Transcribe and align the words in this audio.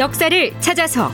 역사를 0.00 0.52
찾아서. 0.60 1.12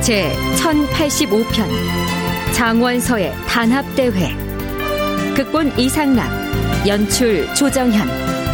제 0.00 0.32
1085편 0.54 1.66
장원서의 2.54 3.34
단합대회. 3.48 4.36
극본 5.34 5.76
이상락 5.76 6.30
연출 6.86 7.52
조정현 7.56 8.45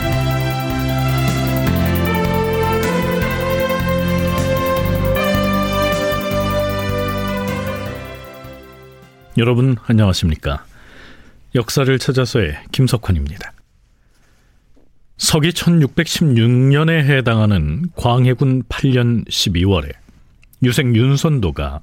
여러분 9.39 9.77
안녕하십니까 9.87 10.65
역사를 11.55 11.99
찾아서의 11.99 12.57
김석환입니다 12.73 13.53
서기 15.17 15.51
1616년에 15.51 16.91
해당하는 17.05 17.85
광해군 17.97 18.65
8년 18.65 19.27
12월에 19.29 19.93
유생 20.63 20.95
윤선도가 20.95 21.81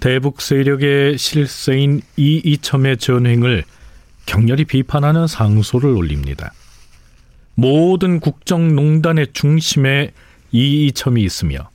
대북 0.00 0.40
세력의 0.40 1.18
실세인 1.18 2.02
이이첨의 2.16 2.98
전횡을 2.98 3.64
격렬히 4.26 4.64
비판하는 4.64 5.26
상소를 5.26 5.90
올립니다. 5.90 6.52
모든 7.54 8.20
국정농단의 8.20 9.28
중심에 9.32 10.12
이이첨이 10.52 11.22
있으며 11.22 11.70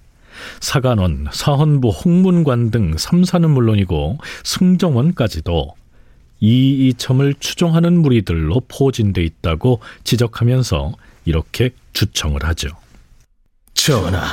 사관원, 0.59 1.27
사헌부, 1.31 1.89
홍문관 1.89 2.71
등 2.71 2.95
3사는 2.95 3.47
물론이고 3.47 4.17
승정원까지도 4.43 5.75
이 6.39 6.87
이첨을 6.87 7.35
추종하는 7.39 8.01
무리들로 8.01 8.61
포진돼 8.67 9.23
있다고 9.23 9.79
지적하면서 10.03 10.93
이렇게 11.25 11.69
주청을 11.93 12.43
하죠. 12.45 12.69
전하, 13.73 14.23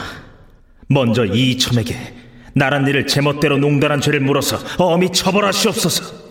먼저 0.88 1.24
이 1.24 1.52
이첨에게 1.52 2.14
나란 2.54 2.86
일을 2.88 3.06
제멋대로 3.06 3.58
농단한 3.58 4.00
죄를 4.00 4.20
물어서 4.20 4.58
엄히 4.78 5.10
처벌하시옵소서. 5.12 6.28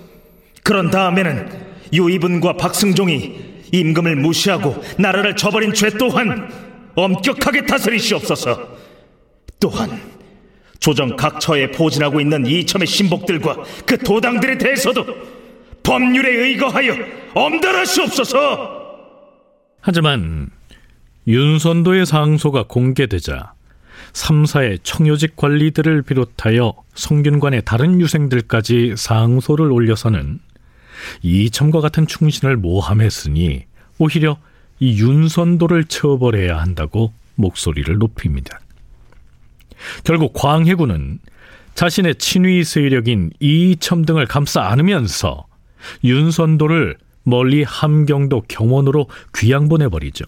그런 0.64 0.90
다음에는 0.92 1.68
유이분과 1.94 2.58
박승종이 2.58 3.48
임금을 3.72 4.16
무시하고 4.18 4.84
나라를 4.98 5.36
저버린 5.36 5.74
죄 5.74 5.90
또한 5.92 6.52
엄격하게 6.96 7.66
다스리시옵소서. 7.66 8.77
또한 9.60 10.00
조정 10.80 11.16
각처에 11.16 11.72
포진하고 11.72 12.22
있는 12.22 12.46
이첨의 12.46 12.88
신복들과 12.88 13.64
그 13.86 13.98
도당들에 13.98 14.58
대해서도 14.58 15.06
법률에 15.84 16.30
의거하여 16.30 16.94
엄단하시옵소서. 17.34 18.88
하지만 19.82 20.50
윤선도의 21.28 22.06
상소가 22.06 22.64
공개되자 22.68 23.54
3사의 24.14 24.80
청요직 24.84 25.36
관리들을 25.36 26.02
비롯하여 26.04 26.74
성균관의 26.96 27.64
다른 27.66 28.00
유생들까지 28.02 28.96
상소를 28.98 29.72
올려서는 29.72 30.40
이첨과 31.22 31.82
같은 31.82 32.08
충신을 32.08 32.58
모함했으니 32.58 33.66
오히려 34.00 34.38
이 34.80 35.00
윤선도를 35.02 35.86
처벌해야 35.86 36.60
한다고 36.60 37.14
목소리를 37.36 37.96
높입니다. 37.98 38.60
결국 40.04 40.34
광해군은 40.34 41.20
자신의 41.76 42.16
친위 42.16 42.64
세력인 42.64 43.32
이첨 43.40 44.04
등을 44.04 44.26
감싸 44.26 44.64
안으면서 44.64 45.46
윤선도를 46.04 46.98
멀리 47.24 47.64
함경도 47.64 48.44
경원으로 48.48 49.08
귀양 49.36 49.70
보내버리죠. 49.70 50.26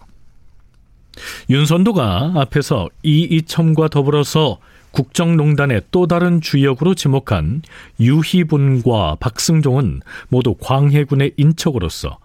윤선도가 1.49 2.33
앞에서 2.35 2.87
이이첨과 3.03 3.87
더불어서 3.87 4.59
국정농단의 4.91 5.83
또 5.91 6.07
다른 6.07 6.41
주역으로 6.41 6.95
지목한 6.95 7.61
유희분과 7.99 9.17
박승종은 9.19 10.01
모두 10.29 10.55
광해군의 10.59 11.33
인척으로서 11.37 12.17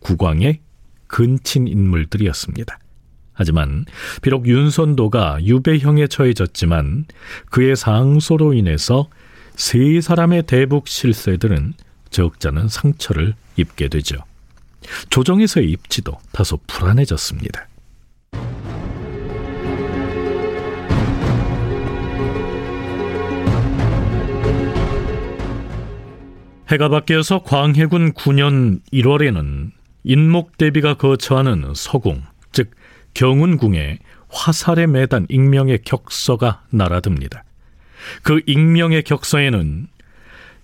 국왕의 0.00 0.60
근친 1.06 1.66
인물들이었습니다. 1.68 2.78
하지만 3.34 3.84
비록 4.22 4.46
윤선도가 4.46 5.44
유배형에 5.44 6.06
처해졌지만 6.06 7.04
그의 7.50 7.76
상소로 7.76 8.54
인해서 8.54 9.08
세 9.56 10.00
사람의 10.00 10.44
대북 10.44 10.88
실세들은 10.88 11.74
적잖은 12.10 12.68
상처를 12.68 13.34
입게 13.56 13.88
되죠. 13.88 14.16
조정에서의 15.10 15.70
입지도 15.70 16.18
다소 16.32 16.58
불안해졌습니다. 16.66 17.68
해가 26.68 26.88
바뀌어서 26.88 27.42
광해군 27.42 28.14
9년 28.14 28.80
1월에는 28.92 29.70
인목대비가 30.04 30.94
거처하는 30.94 31.72
서궁, 31.74 32.22
즉 32.52 32.70
경운궁에 33.14 33.98
화살에 34.28 34.86
매단 34.86 35.26
익명의 35.28 35.80
격서가 35.84 36.62
날아듭니다. 36.70 37.44
그 38.22 38.40
익명의 38.46 39.02
격서에는 39.04 39.88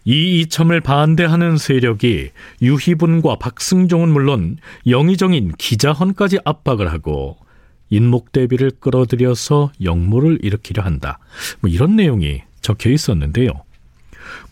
이 0.05 0.41
이첨을 0.41 0.81
반대하는 0.81 1.57
세력이 1.57 2.31
유희분과 2.63 3.37
박승종은 3.37 4.09
물론 4.09 4.57
영의정인 4.87 5.53
기자헌까지 5.57 6.39
압박을 6.45 6.91
하고 6.91 7.37
인목대비를 7.91 8.73
끌어들여서 8.81 9.73
역모를 9.83 10.39
일으키려 10.43 10.83
한다. 10.83 11.19
뭐 11.61 11.71
이런 11.71 11.97
내용이 11.97 12.43
적혀 12.61 12.91
있었는데요. 12.91 13.51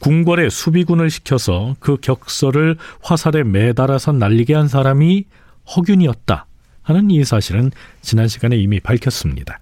궁궐에 0.00 0.48
수비군을 0.50 1.08
시켜서 1.08 1.76
그 1.78 1.96
격서를 2.00 2.76
화살에 3.02 3.44
매달아서 3.44 4.12
날리게 4.12 4.54
한 4.54 4.68
사람이 4.68 5.24
허균이었다 5.76 6.46
하는 6.88 7.10
이 7.10 7.22
사실은 7.22 7.70
지난 8.00 8.28
시간에 8.28 8.56
이미 8.56 8.80
밝혔습니다. 8.80 9.60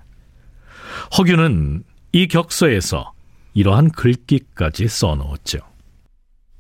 허균은 1.19 1.83
이 2.13 2.29
격서에서 2.29 3.13
이러한 3.53 3.91
글귀까지 3.91 4.87
써놓았죠. 4.87 5.59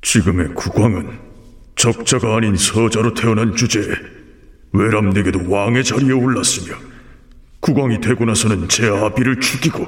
지금의 0.03 0.55
국왕은 0.55 1.21
적자가 1.77 2.37
아닌 2.37 2.57
서자로 2.57 3.15
태어난 3.15 3.55
주제에 3.55 3.85
외람내게도 4.73 5.49
왕의 5.49 5.85
자리에 5.85 6.11
올랐으며 6.11 6.77
국왕이 7.61 8.01
되고 8.01 8.25
나서는 8.25 8.69
제 8.69 8.89
아비를 8.89 9.39
죽이고 9.39 9.87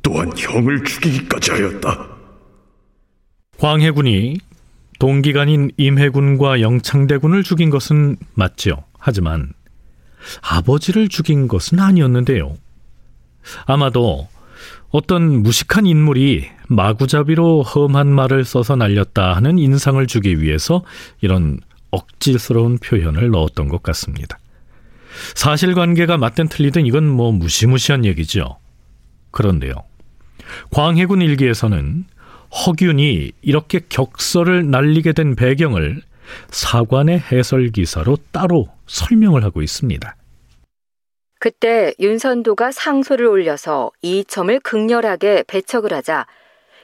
또한 0.00 0.32
형을 0.34 0.84
죽이기까지 0.84 1.50
하였다. 1.50 2.08
광해군이 3.58 4.38
동기간인 4.98 5.70
임해군과 5.76 6.62
영창대군을 6.62 7.42
죽인 7.42 7.68
것은 7.68 8.16
맞죠. 8.34 8.84
하지만 8.98 9.52
아버지를 10.42 11.08
죽인 11.08 11.48
것은 11.48 11.80
아니었는데요. 11.80 12.56
아마도 13.66 14.28
어떤 14.90 15.42
무식한 15.42 15.86
인물이 15.86 16.48
마구잡이로 16.68 17.62
험한 17.62 18.08
말을 18.08 18.44
써서 18.44 18.76
날렸다 18.76 19.34
하는 19.34 19.58
인상을 19.58 20.04
주기 20.06 20.40
위해서 20.40 20.82
이런 21.20 21.60
억지스러운 21.90 22.78
표현을 22.78 23.30
넣었던 23.30 23.68
것 23.68 23.82
같습니다. 23.82 24.38
사실관계가 25.34 26.18
맞든 26.18 26.48
틀리든 26.48 26.86
이건 26.86 27.08
뭐 27.08 27.32
무시무시한 27.32 28.04
얘기죠. 28.04 28.58
그런데요. 29.30 29.74
광해군 30.70 31.22
일기에서는 31.22 32.04
허균이 32.50 33.32
이렇게 33.42 33.80
격설을 33.88 34.70
날리게 34.70 35.12
된 35.12 35.34
배경을 35.34 36.00
사관의 36.50 37.20
해설 37.30 37.70
기사로 37.70 38.18
따로 38.32 38.68
설명을 38.88 39.44
하고 39.44 39.62
있습니다. 39.62 40.16
그때 41.38 41.94
윤선도가 42.00 42.72
상소를 42.72 43.26
올려서 43.26 43.92
이첨을 44.02 44.58
극렬하게 44.60 45.44
배척을 45.46 45.92
하자 45.92 46.26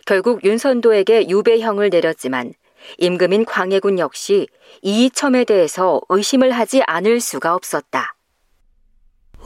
결국 0.06 0.44
윤선도에게 0.44 1.28
유배형을 1.28 1.90
내렸지만 1.90 2.52
임금인 2.98 3.46
광해군 3.46 3.98
역시 3.98 4.46
이첨에 4.82 5.44
대해서 5.44 6.00
의심을 6.08 6.52
하지 6.52 6.82
않을 6.86 7.20
수가 7.20 7.54
없었다. 7.54 8.14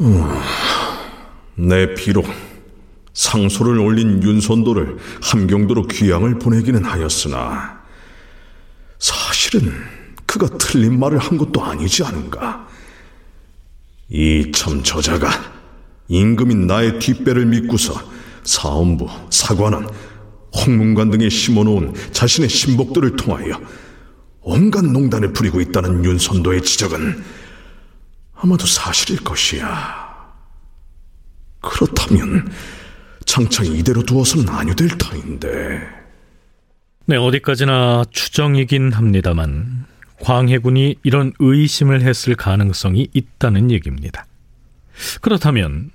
음, 0.01 0.25
내 1.55 1.95
비록 1.95 2.27
상소를 3.15 3.79
올린 3.79 4.23
윤선도를 4.23 4.97
함경도로 5.23 5.87
귀양을 5.89 6.39
보내기는 6.39 6.85
하였으나 6.85 7.83
사실은 8.99 9.73
그가 10.29 10.47
틀린 10.59 11.01
말을 11.01 11.19
한 11.19 11.39
것도 11.39 11.65
아니지 11.65 12.05
않은가. 12.05 12.69
이참 14.11 14.83
저자가 14.83 15.31
임금인 16.09 16.67
나의 16.67 16.99
뒷배를 16.99 17.47
믿고서 17.47 17.95
사원부, 18.45 19.09
사관원, 19.31 19.89
홍문관 20.55 21.11
등에 21.11 21.31
심어놓은 21.31 21.95
자신의 22.13 22.51
신복들을 22.51 23.17
통하여 23.17 23.59
온갖 24.41 24.85
농단을 24.85 25.33
부리고 25.33 25.63
있다는 25.63 26.05
윤선도의 26.05 26.63
지적은 26.63 27.25
아마도 28.35 28.67
사실일 28.67 29.25
것이야. 29.25 30.09
그렇다면 31.61 32.51
장차 33.25 33.63
이대로 33.65 34.03
두어서는 34.03 34.49
아니될 34.49 34.89
터인데. 34.99 35.81
네, 37.07 37.17
어디까지나 37.17 38.05
추정이긴 38.11 38.93
합니다만 38.93 39.87
광해군이 40.21 40.97
이런 41.03 41.33
의심을 41.39 42.03
했을 42.03 42.35
가능성이 42.35 43.09
있다는 43.13 43.71
얘기입니다. 43.71 44.27
그렇다면 45.21 45.91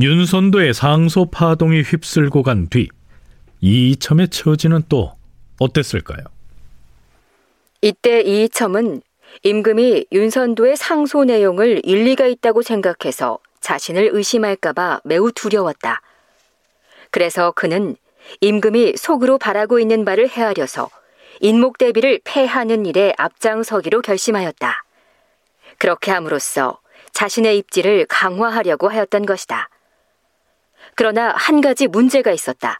윤선도의 0.00 0.74
상소 0.74 1.26
파동이 1.30 1.82
휩쓸고 1.82 2.42
간 2.42 2.68
뒤 2.68 2.88
이이첨의 3.62 4.28
처지는 4.28 4.82
또 4.88 5.12
어땠을까요? 5.58 6.24
이때 7.82 8.22
이이첨은 8.22 9.02
임금이 9.42 10.06
윤선도의 10.10 10.76
상소 10.76 11.24
내용을 11.24 11.82
일리가 11.84 12.26
있다고 12.26 12.62
생각해서 12.62 13.38
자신을 13.60 14.10
의심할까봐 14.12 15.02
매우 15.04 15.30
두려웠다. 15.32 16.00
그래서 17.10 17.52
그는 17.52 17.96
임금이 18.40 18.94
속으로 18.96 19.38
바라고 19.38 19.78
있는 19.78 20.04
바를 20.04 20.28
헤아려서 20.28 20.88
인목 21.40 21.78
대비를 21.78 22.20
패하는 22.22 22.84
일에 22.84 23.14
앞장서기로 23.16 24.02
결심하였다. 24.02 24.84
그렇게 25.78 26.10
함으로써 26.10 26.78
자신의 27.12 27.56
입지를 27.58 28.04
강화하려고 28.06 28.88
하였던 28.88 29.24
것이다. 29.24 29.70
그러나 30.94 31.32
한 31.34 31.62
가지 31.62 31.86
문제가 31.86 32.30
있었다. 32.30 32.78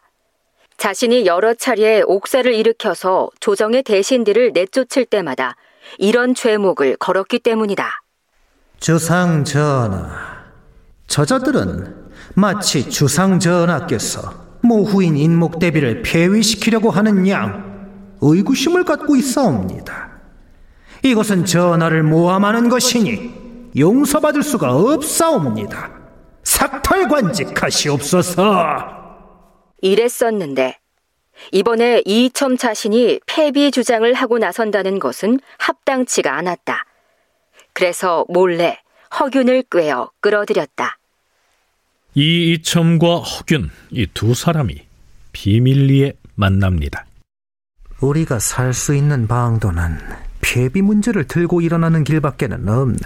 자신이 0.77 1.25
여러 1.25 1.55
차례 1.55 2.01
옥사를 2.05 2.53
일으켜서 2.53 3.29
조정의 3.39 3.81
대신들을 3.83 4.51
내쫓을 4.53 5.05
때마다 5.05 5.55
이런 5.97 6.35
죄목을 6.35 6.97
걸었기 6.97 7.39
때문이다. 7.39 8.01
주상 8.79 9.43
전하, 9.43 10.43
저자들은 11.07 12.11
마치 12.35 12.89
주상 12.89 13.39
전하께서 13.39 14.33
모후인 14.61 15.17
인목 15.17 15.57
대비를 15.57 16.03
폐위시키려고 16.03 16.91
하는 16.91 17.27
양 17.27 17.70
의구심을 18.21 18.83
갖고 18.85 19.15
있사옵니다. 19.15 20.11
이것은 21.03 21.45
전하를 21.45 22.03
모함하는 22.03 22.69
것이니 22.69 23.71
용서받을 23.77 24.43
수가 24.43 24.75
없사옵니다. 24.75 25.91
삭탈관직하시옵소서. 26.43 29.01
이랬었는데 29.81 30.77
이번에 31.51 32.03
이첨 32.05 32.55
자신이 32.57 33.19
폐비 33.25 33.71
주장을 33.71 34.11
하고 34.13 34.37
나선다는 34.37 34.99
것은 34.99 35.39
합당치가 35.57 36.37
않았다. 36.37 36.85
그래서 37.73 38.25
몰래 38.29 38.77
허균을 39.19 39.63
꿰어 39.71 40.11
끌어들였다. 40.19 40.97
이이첨과 42.13 43.15
허균 43.17 43.71
이 43.91 44.05
두 44.13 44.33
사람이 44.35 44.83
비밀리에 45.31 46.13
만납니다. 46.35 47.05
우리가 48.01 48.39
살 48.39 48.73
수 48.73 48.95
있는 48.95 49.27
방도는 49.27 49.97
폐비 50.41 50.81
문제를 50.81 51.25
들고 51.25 51.61
일어나는 51.61 52.03
길밖에는 52.03 52.67
없네. 52.67 52.97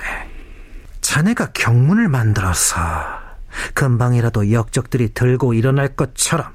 자네가 1.01 1.51
경문을 1.53 2.07
만들어서 2.07 2.69
금방이라도 3.73 4.51
역적들이 4.51 5.13
들고 5.13 5.53
일어날 5.53 5.89
것처럼 5.89 6.47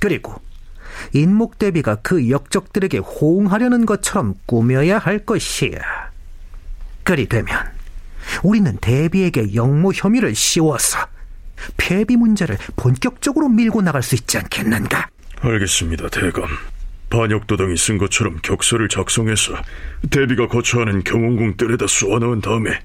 그리고 0.00 0.40
인목 1.12 1.58
대비가 1.58 1.96
그 1.96 2.30
역적들에게 2.30 2.98
호응하려는 2.98 3.86
것처럼 3.86 4.34
꾸며야 4.46 4.98
할 4.98 5.20
것이야. 5.20 5.80
그리 7.02 7.26
되면 7.26 7.58
우리는 8.42 8.76
대비에게 8.80 9.54
역모 9.54 9.92
혐의를 9.94 10.34
씌워서 10.34 10.98
폐비 11.76 12.16
문제를 12.16 12.58
본격적으로 12.76 13.48
밀고 13.48 13.82
나갈 13.82 14.02
수 14.02 14.14
있지 14.14 14.38
않겠는가? 14.38 15.08
알겠습니다, 15.40 16.08
대감. 16.10 16.44
반역도당이 17.10 17.76
쓴 17.76 17.98
것처럼 17.98 18.38
격서를 18.42 18.88
작성해서 18.88 19.54
대비가 20.10 20.46
거처하는 20.46 21.04
경운궁 21.04 21.56
뜰에다 21.56 21.86
쏘아넣은 21.86 22.40
다음에 22.40 22.78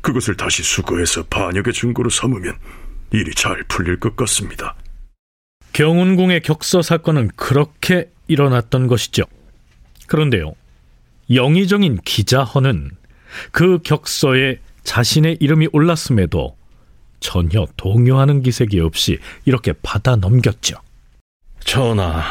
그것을 0.00 0.36
다시 0.36 0.62
수거해서 0.62 1.24
반역의 1.24 1.72
증거로 1.72 2.08
삼으면 2.08 2.56
일이 3.12 3.34
잘 3.34 3.62
풀릴 3.64 4.00
것 4.00 4.16
같습니다. 4.16 4.74
경운궁의 5.72 6.42
격서 6.42 6.82
사건은 6.82 7.28
그렇게 7.36 8.10
일어났던 8.28 8.86
것이죠. 8.86 9.24
그런데요, 10.06 10.52
영의정인 11.32 11.98
기자헌은 12.04 12.90
그 13.50 13.78
격서에 13.82 14.60
자신의 14.84 15.38
이름이 15.40 15.68
올랐음에도 15.72 16.56
전혀 17.20 17.66
동요하는 17.76 18.42
기색이 18.42 18.80
없이 18.80 19.18
이렇게 19.46 19.72
받아 19.82 20.14
넘겼죠. 20.14 20.76
전하, 21.60 22.22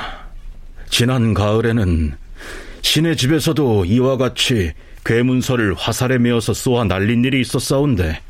지난 0.93 1.33
가을에는 1.33 2.15
신의 2.83 3.17
집에서도 3.17 3.85
이와 3.85 4.17
같이 4.17 4.73
괴문서를 5.03 5.73
화살에 5.73 6.19
메어서 6.19 6.53
쏘아 6.53 6.83
날린 6.83 7.25
일이 7.25 7.41
있었사온데 7.41 8.21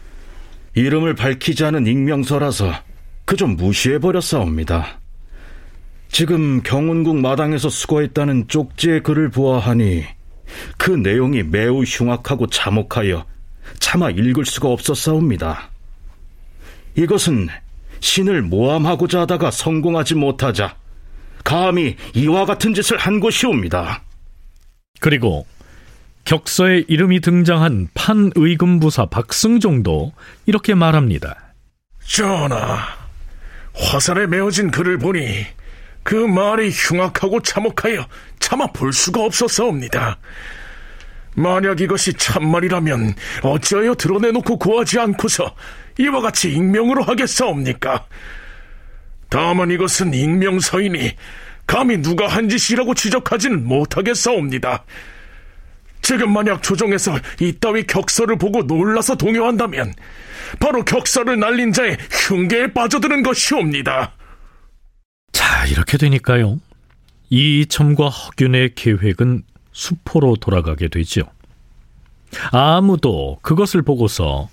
이름을 0.73 1.13
밝히지 1.13 1.65
않은 1.65 1.85
익명서라서 1.85 2.73
그저 3.25 3.47
무시해버렸사옵니다. 3.47 4.97
지금 6.07 6.63
경운궁 6.63 7.21
마당에서 7.21 7.67
수거했다는 7.67 8.47
쪽지의 8.47 9.03
글을 9.03 9.29
보아하니 9.29 10.05
그 10.77 10.91
내용이 10.91 11.43
매우 11.43 11.83
흉악하고 11.83 12.47
참혹하여 12.47 13.25
차마 13.79 14.09
읽을 14.09 14.45
수가 14.45 14.69
없었사옵니다. 14.69 15.69
이것은 16.95 17.49
신을 17.99 18.41
모함하고자 18.43 19.19
하다가 19.19 19.51
성공하지 19.51 20.15
못하자 20.15 20.77
감히 21.43 21.95
이와 22.13 22.45
같은 22.45 22.73
짓을 22.73 22.97
한 22.97 23.19
것이옵니다. 23.19 24.01
그리고 24.99 25.45
격서에 26.25 26.85
이름이 26.87 27.19
등장한 27.19 27.89
판의금부사 27.93 29.07
박승종도 29.07 30.13
이렇게 30.45 30.73
말합니다. 30.73 31.53
전하, 32.05 32.79
화살에 33.73 34.27
메어진 34.27 34.71
글을 34.71 34.97
보니 34.99 35.45
그 36.03 36.15
말이 36.15 36.69
흉악하고 36.69 37.41
참혹하여 37.41 38.07
차마 38.39 38.67
볼 38.67 38.93
수가 38.93 39.23
없었사옵니다. 39.23 40.17
만약 41.35 41.81
이것이 41.81 42.13
참말이라면 42.13 43.15
어찌하여 43.41 43.95
드러내놓고 43.95 44.57
구하지 44.57 44.99
않고서 44.99 45.55
이와 45.99 46.21
같이 46.21 46.51
익명으로 46.51 47.03
하겠사옵니까? 47.03 48.05
다만 49.33 49.71
이것은 49.71 50.13
익명서이니 50.13 51.13
감히 51.65 51.99
누가 51.99 52.27
한 52.27 52.49
짓이라고 52.49 52.93
지적하지는 52.93 53.67
못하겠사옵니다. 53.67 54.83
지금 56.03 56.31
만약 56.31 56.61
조정에서 56.61 57.17
이따위 57.39 57.81
격서를 57.87 58.37
보고 58.37 58.61
놀라서 58.61 59.15
동요한다면 59.15 59.95
바로 60.59 60.85
격서를 60.85 61.39
날린 61.39 61.73
자의 61.73 61.97
흉계에 62.27 62.73
빠져드는 62.73 63.23
것이옵니다. 63.23 64.13
자, 65.31 65.65
이렇게 65.65 65.97
되니까요. 65.97 66.59
이첨과 67.31 68.09
허균의 68.09 68.75
계획은 68.75 69.41
수포로 69.71 70.35
돌아가게 70.35 70.89
되지요. 70.89 71.23
아무도 72.51 73.39
그것을 73.41 73.81
보고서 73.81 74.49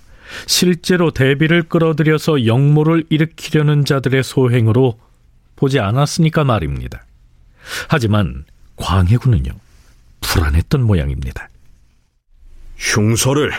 실제로 0.47 1.11
대비를 1.11 1.63
끌어들여서 1.63 2.45
역모를 2.45 3.05
일으키려는 3.09 3.85
자들의 3.85 4.23
소행으로 4.23 4.99
보지 5.55 5.79
않았으니까 5.79 6.43
말입니다. 6.43 7.05
하지만 7.87 8.45
광해군은요, 8.75 9.51
불안했던 10.21 10.83
모양입니다. 10.83 11.49
흉서를 12.77 13.51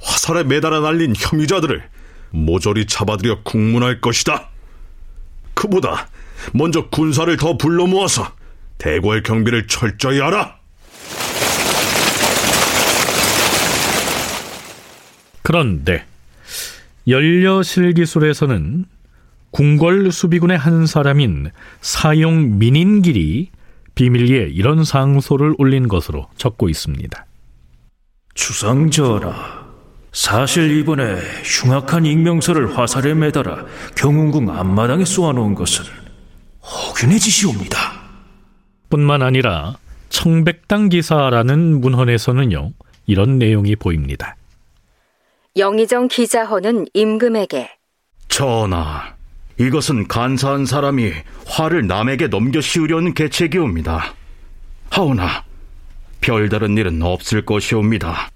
화살에 0.00 0.42
매달아 0.42 0.80
날린 0.80 1.14
혐의자들을 1.16 1.82
모조리 2.30 2.86
잡아들여 2.86 3.42
국문할 3.42 4.00
것이다. 4.00 4.50
그보다 5.54 6.08
먼저 6.52 6.88
군사를 6.88 7.34
더 7.36 7.56
불러 7.56 7.86
모아서 7.86 8.32
대궐 8.78 9.22
경비를 9.22 9.68
철저히 9.68 10.18
하라. 10.18 10.58
그런데 15.42 16.04
연려실 17.06 17.92
기술에서는 17.92 18.86
궁궐 19.50 20.10
수비군의 20.10 20.58
한 20.58 20.86
사람인 20.86 21.50
사용 21.80 22.58
민인길이 22.58 23.50
비밀리에 23.94 24.48
이런 24.50 24.84
상소를 24.84 25.54
올린 25.58 25.86
것으로 25.86 26.28
적고 26.36 26.68
있습니다. 26.68 27.26
주상전하, 28.34 29.64
사실 30.10 30.78
이번에 30.78 31.20
흉악한 31.44 32.04
익명서를 32.06 32.76
화살에 32.76 33.14
매달아 33.14 33.66
경운궁 33.96 34.50
앞마당에 34.50 35.04
쏘아놓은 35.04 35.54
것을 35.54 35.84
허균의 36.62 37.20
짓이옵니다. 37.20 37.78
뿐만 38.90 39.22
아니라 39.22 39.76
청백당 40.08 40.88
기사라는 40.88 41.80
문헌에서는요 41.80 42.72
이런 43.06 43.38
내용이 43.38 43.76
보입니다. 43.76 44.36
영의정 45.56 46.08
기자헌은 46.08 46.86
임금에게 46.94 47.70
전하, 48.28 49.14
이것은 49.58 50.08
간사한 50.08 50.66
사람이 50.66 51.12
화를 51.46 51.86
남에게 51.86 52.26
넘겨 52.26 52.60
씌우려는 52.60 53.14
계책이옵니다. 53.14 54.14
하오나 54.90 55.44
별다른 56.20 56.76
일은 56.76 57.00
없을 57.02 57.44
것이옵니다. 57.44 58.30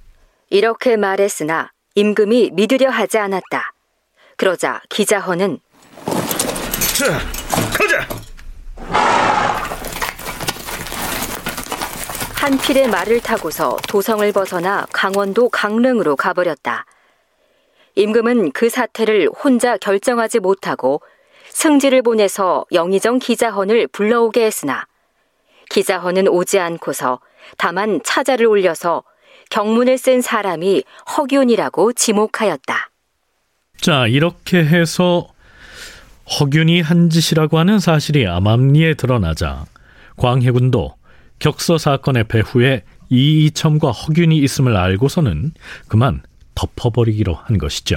이렇게 0.50 0.96
말했으나 0.96 1.72
임금이 1.96 2.50
믿으려 2.52 2.88
하지 2.90 3.18
않았다. 3.18 3.72
그러자 4.37 4.80
기자헌은 4.88 5.58
자, 6.96 7.18
가자! 7.76 8.08
한 12.37 12.56
필의 12.58 12.88
말을 12.88 13.20
타고서 13.20 13.76
도성을 13.88 14.30
벗어나 14.32 14.87
강원도 14.92 15.48
강릉으로 15.48 16.14
가버렸다. 16.14 16.84
임금은 17.99 18.52
그 18.52 18.69
사태를 18.69 19.28
혼자 19.28 19.76
결정하지 19.76 20.38
못하고 20.38 21.02
승지를 21.50 22.02
보내서 22.02 22.64
영의정 22.71 23.19
기자헌을 23.19 23.88
불러오게 23.88 24.45
했으나 24.45 24.87
기자헌은 25.71 26.28
오지 26.28 26.61
않고서 26.61 27.19
다만 27.57 28.00
차자를 28.05 28.47
올려서 28.47 29.02
경문을 29.50 29.99
쓴 29.99 30.21
사람이 30.21 30.85
허균이라고 31.17 31.93
지목하였다. 31.95 32.90
자, 33.81 34.07
이렇게 34.07 34.59
해서 34.59 35.26
허균이 36.38 36.81
한 36.83 37.11
짓이라고 37.11 37.59
하는 37.59 37.81
사실이 37.81 38.28
암암리에 38.28 38.95
드러나자 38.95 39.64
광해군도 40.19 40.95
격서 41.40 41.78
사건의 41.78 42.25
배후에 42.25 42.85
이이첨과 43.11 43.90
허균이 43.90 44.37
있음을 44.38 44.76
알고서는 44.76 45.52
그만 45.88 46.23
덮어버리기로 46.58 47.34
한 47.34 47.56
것이죠. 47.58 47.96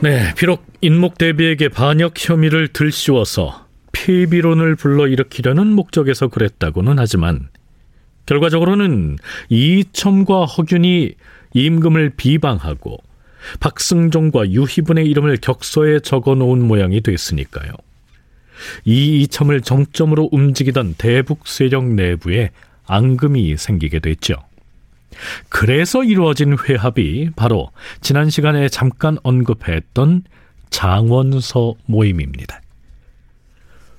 네, 0.00 0.34
비록 0.36 0.66
인목 0.80 1.16
대비에게 1.16 1.68
반역 1.68 2.14
혐의를 2.18 2.68
들씌워서 2.68 3.66
폐비론을 3.92 4.74
불러일으키려는 4.74 5.68
목적에서 5.68 6.28
그랬다고는 6.28 6.98
하지만 6.98 7.48
결과적으로는 8.26 9.16
이첨과 9.48 10.46
허균이 10.46 11.14
임금을 11.54 12.10
비방하고 12.16 12.98
박승종과 13.60 14.50
유희분의 14.50 15.06
이름을 15.06 15.38
격서에 15.40 16.00
적어 16.00 16.34
놓은 16.34 16.60
모양이 16.66 17.00
됐으니까요. 17.00 17.72
이 18.84 19.22
이첨을 19.22 19.60
정점으로 19.60 20.28
움직이던 20.32 20.94
대북 20.98 21.46
세력 21.46 21.84
내부에 21.84 22.50
앙금이 22.86 23.56
생기게 23.56 24.00
됐죠. 24.00 24.36
그래서 25.48 26.02
이루어진 26.02 26.56
회합이 26.58 27.30
바로 27.36 27.70
지난 28.00 28.30
시간에 28.30 28.68
잠깐 28.68 29.16
언급했던 29.22 30.24
장원서 30.70 31.74
모임입니다. 31.86 32.60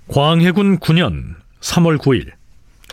광해군 0.08 0.80
9년 0.80 1.36
3월 1.62 1.98
9일 1.98 2.32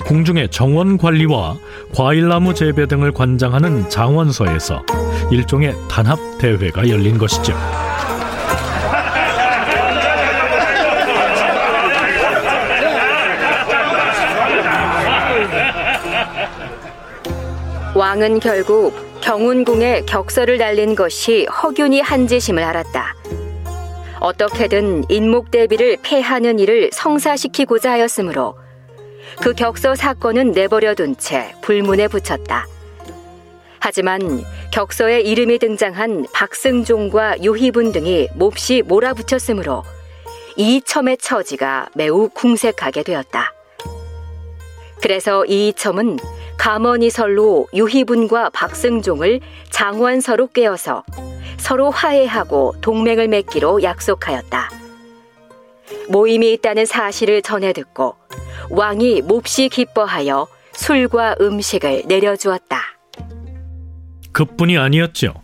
궁중의 0.04 0.50
정원 0.50 0.96
관리와 0.96 1.56
과일나무 1.94 2.54
재배 2.54 2.86
등을 2.86 3.12
관장하는 3.12 3.90
장원서에서 3.90 4.84
일종의 5.30 5.74
단합 5.90 6.18
대회가 6.38 6.88
열린 6.88 7.18
것이죠. 7.18 7.54
왕은 18.02 18.40
결국 18.40 18.92
경운궁에 19.20 20.06
격서를 20.06 20.58
날린 20.58 20.96
것이 20.96 21.44
허균이 21.44 22.00
한 22.00 22.26
짓임을 22.26 22.60
알았다. 22.60 23.14
어떻게든 24.18 25.04
인목대비를 25.08 25.98
패하는 26.02 26.58
일을 26.58 26.90
성사시키고자 26.92 27.92
하였으므로 27.92 28.56
그 29.40 29.52
격서 29.52 29.94
사건은 29.94 30.50
내버려둔 30.50 31.16
채 31.16 31.54
불문에 31.62 32.08
붙였다. 32.08 32.66
하지만 33.78 34.42
격서에 34.72 35.20
이름이 35.20 35.60
등장한 35.60 36.26
박승종과 36.34 37.44
유희분 37.44 37.92
등이 37.92 38.30
몹시 38.34 38.82
몰아붙였으므로 38.84 39.84
이첨의 40.56 41.18
처지가 41.18 41.90
매우 41.94 42.28
궁색하게 42.30 43.04
되었다. 43.04 43.52
그래서 45.00 45.44
이첨은 45.46 46.18
감언이설로 46.62 47.66
유희분과 47.74 48.50
박승종을 48.50 49.40
장원서로 49.70 50.46
꿰어서 50.46 51.02
서로 51.56 51.90
화해하고 51.90 52.76
동맹을 52.80 53.26
맺기로 53.26 53.82
약속하였다. 53.82 54.70
모임이 56.08 56.52
있다는 56.52 56.86
사실을 56.86 57.42
전해 57.42 57.72
듣고 57.72 58.14
왕이 58.70 59.22
몹시 59.22 59.68
기뻐하여 59.68 60.46
술과 60.72 61.34
음식을 61.40 62.04
내려주었다. 62.06 62.80
그뿐이 64.30 64.78
아니었죠. 64.78 65.34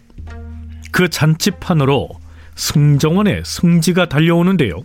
그 0.92 1.10
잔치판으로 1.10 2.10
승정원의 2.54 3.42
승지가 3.44 4.08
달려오는데요. 4.08 4.84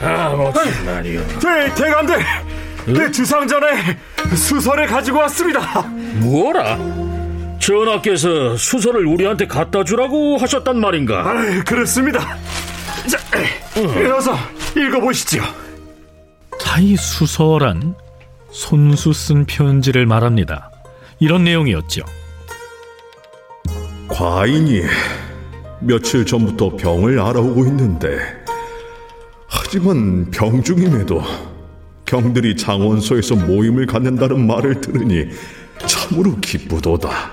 아, 0.00 0.30
무슨 0.30 0.84
말이요. 0.84 1.20
대, 1.38 1.72
대감들! 1.76 2.65
내 2.86 3.10
주상전에 3.10 3.98
수서를 4.34 4.86
가지고 4.86 5.18
왔습니다. 5.18 5.82
뭐라? 6.20 6.78
전하께서 7.58 8.56
수서를 8.56 9.06
우리한테 9.06 9.46
갖다 9.46 9.82
주라고 9.82 10.36
하셨단 10.38 10.78
말인가? 10.78 11.30
아, 11.30 11.64
그렇습니다. 11.64 12.36
자, 13.08 13.18
어서 14.14 14.34
읽어보시죠. 14.76 15.42
자이 16.60 16.94
수서란 16.96 17.94
손수 18.50 19.12
쓴 19.12 19.44
편지를 19.46 20.06
말합니다. 20.06 20.70
이런 21.18 21.44
내용이었죠. 21.44 22.02
과인이 24.08 24.82
며칠 25.80 26.24
전부터 26.24 26.76
병을 26.76 27.18
알아오고 27.20 27.66
있는데 27.66 28.18
하지만 29.48 30.30
병 30.30 30.62
중임에도 30.62 31.22
경들이 32.06 32.56
장원소에서 32.56 33.34
모임을 33.34 33.86
갖는다는 33.86 34.46
말을 34.46 34.80
들으니 34.80 35.26
참으로 35.86 36.36
기쁘도다. 36.40 37.32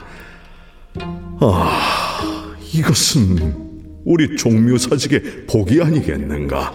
아, 1.40 2.56
이것은 2.74 3.56
우리 4.04 4.36
종묘사직의 4.36 5.46
복이 5.48 5.82
아니겠는가? 5.82 6.74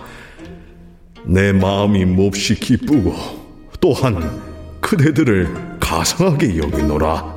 내 1.26 1.52
마음이 1.52 2.04
몹시 2.06 2.54
기쁘고 2.54 3.14
또한 3.80 4.40
그대들을 4.80 5.78
가상하게 5.80 6.58
여기노라. 6.58 7.36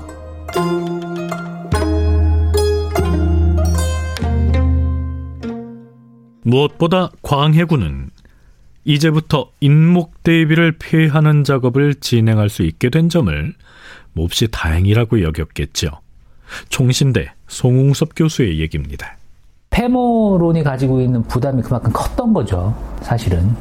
무엇보다 6.43 7.11
광해군은 7.21 8.09
이제부터 8.83 9.51
인목 9.59 10.23
대비를 10.23 10.77
폐하는 10.79 11.43
작업을 11.43 11.95
진행할 11.95 12.49
수 12.49 12.63
있게 12.63 12.89
된 12.89 13.09
점을 13.09 13.53
몹시 14.13 14.47
다행이라고 14.49 15.21
여겼겠죠. 15.21 15.89
총신대 16.69 17.31
송웅섭 17.47 18.09
교수의 18.15 18.59
얘기입니다. 18.59 19.17
패모론이 19.69 20.63
가지고 20.63 20.99
있는 20.99 21.23
부담이 21.23 21.61
그만큼 21.61 21.91
컸던 21.93 22.33
거죠, 22.33 22.75
사실은. 23.01 23.55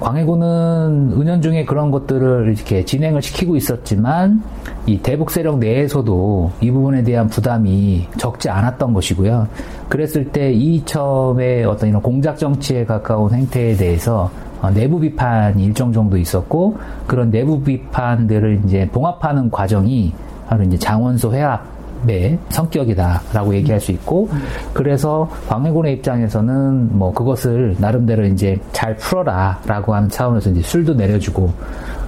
광해군은 0.00 1.14
은연중에 1.20 1.64
그런 1.64 1.90
것들을 1.90 2.54
이렇게 2.54 2.84
진행을 2.84 3.20
시키고 3.20 3.56
있었지만 3.56 4.44
이 4.86 4.98
대북 4.98 5.32
세력 5.32 5.58
내에서도 5.58 6.52
이 6.60 6.70
부분에 6.70 7.02
대한 7.02 7.28
부담이 7.28 8.06
적지 8.16 8.48
않았던 8.48 8.92
것이고요. 8.92 9.48
그랬을 9.88 10.30
때 10.30 10.52
이첨의 10.52 11.64
어떤 11.64 11.88
이런 11.88 12.00
공작 12.00 12.38
정치에 12.38 12.84
가까운 12.84 13.34
행태에 13.34 13.74
대해서 13.74 14.30
어, 14.30 14.47
내부 14.74 14.98
비판이 15.00 15.64
일정 15.64 15.92
정도 15.92 16.16
있었고 16.16 16.78
그런 17.06 17.30
내부 17.30 17.60
비판들을 17.62 18.62
이제 18.64 18.88
봉합하는 18.92 19.50
과정이 19.50 20.12
바로 20.48 20.64
이제 20.64 20.76
장원소 20.78 21.32
회합의 21.32 22.38
성격이다라고 22.48 23.54
얘기할 23.54 23.80
수 23.80 23.92
있고 23.92 24.28
그래서 24.72 25.28
광해군의 25.48 25.94
입장에서는 25.94 26.98
뭐 26.98 27.12
그것을 27.12 27.76
나름대로 27.78 28.24
이제 28.26 28.58
잘 28.72 28.96
풀어라라고 28.96 29.94
하는 29.94 30.08
차원에서 30.08 30.50
이제 30.50 30.62
술도 30.62 30.94
내려주고 30.94 31.52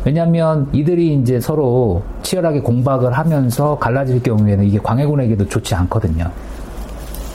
왜냐하면 0.05 0.69
이들이 0.73 1.15
이제 1.15 1.39
서로 1.41 2.03
치열하게 2.23 2.61
공박을 2.61 3.13
하면서 3.13 3.79
갈라질 3.79 4.23
경우에는 4.23 4.65
이게 4.65 4.79
광해군에게도 4.79 5.47
좋지 5.47 5.75
않거든요. 5.75 6.31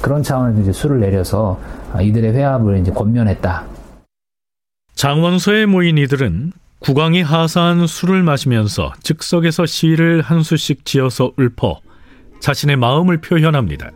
그런 0.02 0.24
차원에서 0.24 0.62
이제 0.62 0.72
수를 0.72 1.00
내려서 1.00 1.58
이들의 2.02 2.34
회합을 2.34 2.80
이제 2.80 2.92
권면했다. 2.92 3.75
장원소에 4.96 5.66
모인 5.66 5.98
이들은 5.98 6.54
국왕이 6.80 7.22
하사한 7.22 7.86
술을 7.86 8.24
마시면서 8.24 8.94
즉석에서 9.04 9.66
시를 9.66 10.22
한 10.22 10.42
수씩 10.42 10.86
지어서 10.86 11.34
읊어 11.38 11.82
자신의 12.40 12.78
마음을 12.78 13.20
표현합니다. 13.20 13.92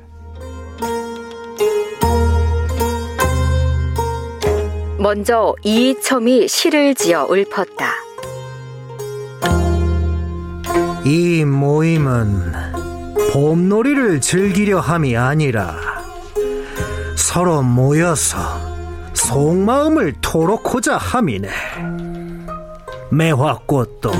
먼저 4.98 5.56
이첨이 5.64 6.50
시를 6.50 6.94
지어 6.96 7.28
읊었다. 7.32 7.94
이 11.06 11.46
모임은 11.46 12.52
봄놀이를 13.32 14.20
즐기려 14.20 14.82
함이 14.82 15.16
아니라 15.16 15.78
서로 17.16 17.62
모여서 17.62 18.69
속마음을 19.30 20.16
토록하자 20.22 20.98
함이네. 20.98 21.50
매화꽃도 23.12 24.12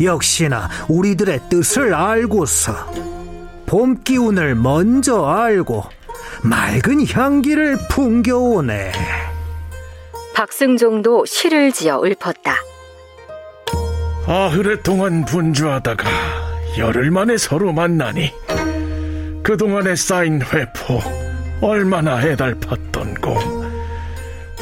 역시나 0.00 0.68
우리들의 0.88 1.40
뜻을 1.50 1.92
알고서 1.92 2.72
봄 3.66 4.04
기운을 4.04 4.54
먼저 4.54 5.24
알고 5.24 5.82
맑은 6.44 7.08
향기를 7.08 7.76
풍겨오네. 7.90 8.92
박승종도 10.32 11.26
시를 11.26 11.72
지어 11.72 12.00
읊었다. 12.04 12.54
아흐레 14.28 14.82
동안 14.82 15.24
분주하다가 15.24 16.04
열흘 16.78 17.10
만에 17.10 17.36
서로 17.36 17.72
만나니 17.72 18.32
그동안에 19.42 19.96
쌓인 19.96 20.40
회포 20.40 21.00
얼마나 21.60 22.20
애달팠던고 22.20 23.55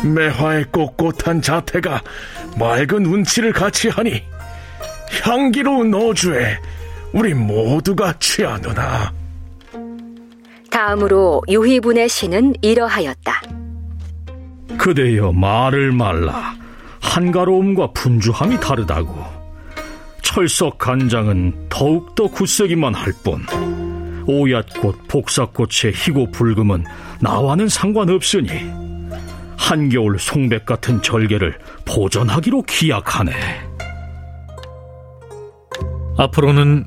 매화의 0.04 0.66
꼿꼿한 0.70 1.42
자태가 1.42 2.02
맑은 2.58 3.06
운치를 3.06 3.52
같이 3.52 3.88
하니 3.88 4.22
향기로운 5.22 5.94
어주에 5.94 6.58
우리 7.12 7.32
모두가 7.34 8.14
취하노나 8.18 9.12
다음으로 10.70 11.40
유희분의 11.48 12.08
시는 12.08 12.54
이러하였다. 12.60 13.42
그대여 14.76 15.30
말을 15.30 15.92
말라. 15.92 16.56
한가로움과 17.00 17.92
분주함이 17.92 18.58
다르다고. 18.58 19.14
철석 20.22 20.78
간장은 20.78 21.68
더욱더 21.68 22.26
굳세기만 22.26 22.92
할 22.92 23.12
뿐. 23.22 23.46
오얏꽃, 24.26 25.06
복사꽃의 25.06 25.92
희고 25.94 26.32
붉음은 26.32 26.84
나와는 27.20 27.68
상관없으니 27.68 28.50
한겨울 29.64 30.18
송백 30.18 30.66
같은 30.66 31.00
절개를 31.00 31.58
보존하기로 31.86 32.64
기약하네. 32.64 33.32
앞으로는 36.18 36.84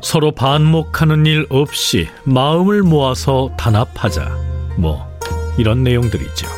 서로 0.00 0.32
반목하는 0.32 1.26
일 1.26 1.46
없이 1.50 2.08
마음을 2.24 2.82
모아서 2.82 3.54
단합하자. 3.58 4.34
뭐 4.78 5.06
이런 5.58 5.82
내용들이죠. 5.82 6.48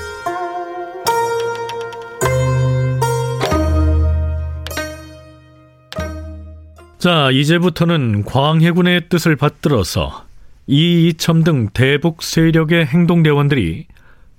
자, 6.98 7.33
이제부터는 7.33 8.24
광해군의 8.26 9.09
뜻을 9.09 9.35
받들어서 9.35 10.24
이이첨 10.68 11.42
등 11.42 11.68
대북 11.74 12.22
세력의 12.22 12.87
행동대원들이 12.87 13.87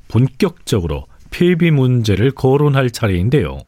본격적으로 0.07 1.07
폐비 1.31 1.71
문제를 1.71 2.31
거론할 2.31 2.91
차례인데요. 2.91 3.61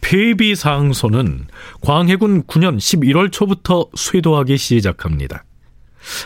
폐비 0.00 0.54
상소는 0.54 1.46
광해군 1.80 2.44
9년 2.44 2.76
11월 2.76 3.32
초부터 3.32 3.88
쇄도하기 3.94 4.56
시작합니다. 4.56 5.44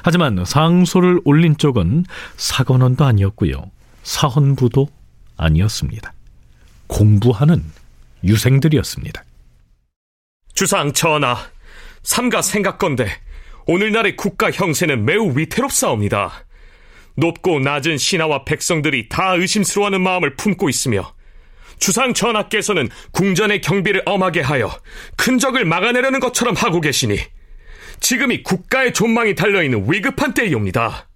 하지만 0.02 0.44
상소를 0.44 1.20
올린 1.24 1.56
쪽은 1.56 2.04
사관원도 2.36 3.04
아니었고요. 3.04 3.70
사헌부도 4.02 4.88
아니었습니다. 5.36 6.12
공부하는 6.88 7.62
유생들이었습니다. 8.24 9.22
주상 10.54 10.92
전하, 10.92 11.36
삼가 12.02 12.42
생각건대 12.42 13.08
오늘날의 13.66 14.16
국가 14.16 14.50
형세는 14.50 15.04
매우 15.04 15.38
위태롭사옵니다. 15.38 16.32
높고 17.18 17.58
낮은 17.58 17.98
신하와 17.98 18.44
백성들이 18.44 19.08
다 19.08 19.34
의심스러워하는 19.34 20.00
마음을 20.00 20.36
품고 20.36 20.68
있으며 20.68 21.12
주상 21.78 22.14
전하께서는 22.14 22.88
궁전의 23.12 23.60
경비를 23.60 24.02
엄하게 24.06 24.40
하여 24.40 24.70
큰 25.16 25.38
적을 25.38 25.64
막아내려는 25.64 26.20
것처럼 26.20 26.54
하고 26.54 26.80
계시니 26.80 27.18
지금이 28.00 28.44
국가의 28.44 28.94
존망이 28.94 29.34
달려있는 29.34 29.86
위급한 29.90 30.32
때이옵니다. 30.32 31.08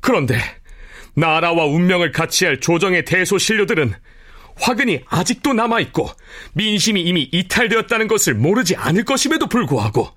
그런데 0.00 0.38
나라와 1.14 1.66
운명을 1.66 2.10
같이 2.10 2.44
할 2.44 2.60
조정의 2.60 3.04
대소신료들은 3.04 3.94
화근이 4.56 5.02
아직도 5.06 5.52
남아있고 5.52 6.10
민심이 6.54 7.00
이미 7.00 7.28
이탈되었다는 7.32 8.08
것을 8.08 8.34
모르지 8.34 8.74
않을 8.76 9.04
것임에도 9.04 9.46
불구하고 9.46 10.08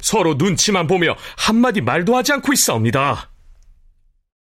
서로 0.00 0.34
눈치만 0.34 0.86
보며 0.86 1.16
한마디 1.36 1.80
말도 1.80 2.16
하지 2.16 2.32
않고 2.32 2.52
있사옵니다. 2.52 3.29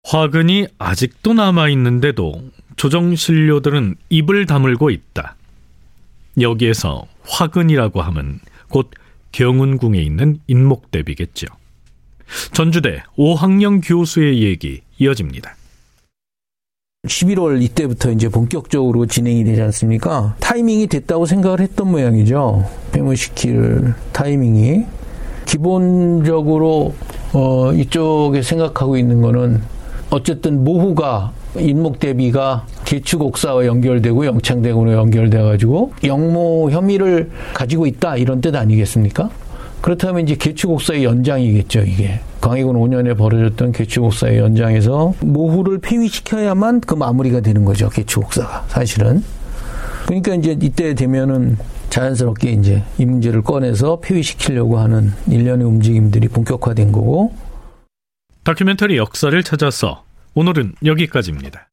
화근이 0.04 0.68
아직도 0.78 1.34
남아있는데도 1.34 2.42
조정신료들은 2.76 3.96
입을 4.10 4.46
다물고 4.46 4.90
있다. 4.90 5.36
여기에서 6.40 7.06
화근이라고 7.24 8.02
하면 8.02 8.40
곧 8.70 8.90
경운궁에 9.32 10.02
있는 10.02 10.40
인목대비겠죠. 10.48 11.48
전주대 12.54 13.04
오학령 13.16 13.82
교수의 13.82 14.42
얘기 14.42 14.82
이어집니다. 14.98 15.56
11월 17.08 17.62
이때부터 17.62 18.12
이제 18.12 18.30
본격적으로 18.30 19.06
진행이 19.08 19.44
되지 19.44 19.62
않습니까? 19.62 20.36
타이밍이 20.40 20.88
됐다고 20.88 21.26
생각을 21.26 21.60
했던 21.60 21.90
모양이죠. 21.90 22.70
폐무시킬 22.92 23.94
타이밍이. 24.14 24.86
기본적으로, 25.48 26.96
어, 27.34 27.74
이쪽에 27.74 28.42
생각하고 28.42 28.98
있는 28.98 29.22
거는 29.22 29.62
어쨌든 30.12 30.63
모후가 30.63 31.32
인목 31.58 32.00
대비가 32.00 32.65
계축옥사와 32.86 33.65
연결되고 33.65 34.26
영창대군으로 34.26 34.97
연결돼가지고 34.97 35.93
영모 36.04 36.69
혐의를 36.71 37.32
가지고 37.54 37.88
있다 37.88 38.17
이런 38.17 38.41
뜻 38.41 38.56
아니겠습니까? 38.56 39.30
그렇다면 39.82 40.24
이제 40.24 40.36
계축옥사의 40.36 41.04
연장이겠죠 41.06 41.82
이게 41.82 42.19
광해군 42.41 42.76
5년에 42.76 43.17
벌어졌던 43.17 43.71
계축옥사의 43.71 44.38
연장에서 44.38 45.13
모후를 45.21 45.80
폐위시켜야만 45.80 46.82
그 46.82 46.93
마무리가 46.93 47.39
되는 47.39 47.65
거죠 47.65 47.89
계축옥사가 47.89 48.65
사실은 48.67 49.24
그러니까 50.06 50.36
이제 50.36 50.58
이때 50.62 50.93
되면은 50.93 51.58
자연스럽게 51.89 52.52
이제 52.52 52.84
이 52.97 53.06
문제를 53.06 53.41
꺼내서 53.41 54.00
폐위시키려고 54.00 54.78
하는 54.78 55.12
일련의 55.28 55.65
움직임들이 55.65 56.28
본격화된 56.30 56.91
거고 56.91 57.34
다큐멘터리 58.44 58.98
역사를 58.98 59.44
찾아서 59.44 60.04
오늘은 60.34 60.74
여기까지입니다. 60.84 61.68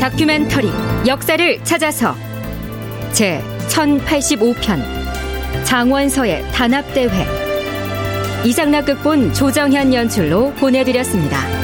다큐멘터리 0.00 0.68
역사를 1.08 1.64
찾아서 1.64 2.14
제 3.12 3.42
1085편 3.68 4.97
장원서의 5.68 6.50
단합대회 6.50 7.26
이상락 8.42 8.86
극본 8.86 9.34
조정현 9.34 9.92
연출로 9.92 10.50
보내드렸습니다. 10.54 11.57